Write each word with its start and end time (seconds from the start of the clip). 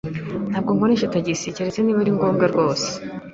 Ntabwo 0.49 0.71
nkoresha 0.75 1.11
tagisi 1.13 1.53
keretse 1.55 1.79
niba 1.81 1.99
ari 2.03 2.11
ngombwa 2.15 2.45
rwose. 2.51 2.89